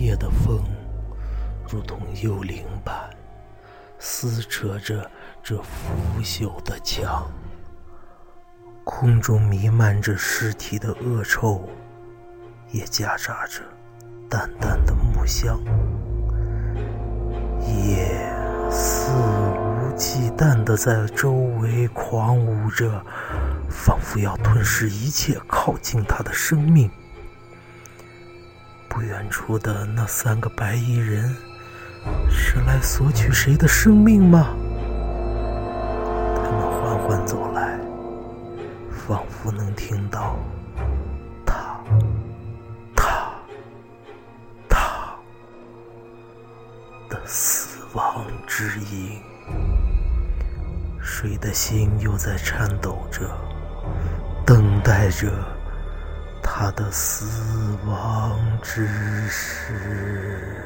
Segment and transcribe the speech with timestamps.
[0.00, 0.62] 夜的风，
[1.68, 2.94] 如同幽灵般
[3.98, 5.10] 撕扯着
[5.42, 7.26] 这腐朽的墙。
[8.84, 11.68] 空中弥漫着尸体的恶臭，
[12.70, 13.60] 也夹杂着
[14.28, 15.58] 淡淡的木香。
[17.66, 18.32] 夜
[18.70, 23.04] 肆无忌惮地在周围狂舞着，
[23.68, 26.88] 仿佛要吞噬一切靠近他的生命。
[28.96, 31.36] 不远处的那三个白衣人，
[32.30, 34.56] 是来索取谁的生命吗？
[36.34, 37.78] 他们缓缓走来，
[38.90, 40.38] 仿佛能听到
[41.44, 41.78] 他、
[42.96, 43.34] 他、
[44.66, 45.14] 他
[47.10, 49.20] 的死亡之音。
[51.02, 53.30] 谁的心又在颤抖着，
[54.46, 55.30] 等待着？
[56.58, 57.26] 他的死
[57.84, 58.88] 亡之
[59.28, 60.65] 时。